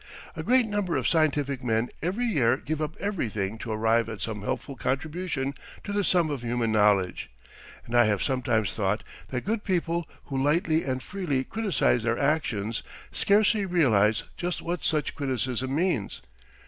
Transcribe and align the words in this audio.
A 0.35 0.41
great 0.41 0.65
number 0.65 0.95
of 0.95 1.07
scientific 1.07 1.63
men 1.63 1.89
every 2.01 2.25
year 2.25 2.57
give 2.57 2.81
up 2.81 2.95
everything 2.99 3.59
to 3.59 3.71
arrive 3.71 4.09
at 4.09 4.19
some 4.19 4.41
helpful 4.41 4.75
contribution 4.75 5.53
to 5.83 5.93
the 5.93 6.03
sum 6.03 6.31
of 6.31 6.41
human 6.41 6.71
knowledge, 6.71 7.29
and 7.85 7.93
I 7.95 8.05
have 8.05 8.23
sometimes 8.23 8.73
thought 8.73 9.03
that 9.27 9.45
good 9.45 9.63
people 9.63 10.09
who 10.23 10.41
lightly 10.41 10.85
and 10.85 11.03
freely 11.03 11.43
criticize 11.43 12.01
their 12.01 12.17
actions 12.17 12.81
scarcely 13.11 13.67
realize 13.67 14.23
just 14.37 14.59
what 14.59 14.83
such 14.83 15.13
criticism 15.13 15.75
means. 15.75 16.21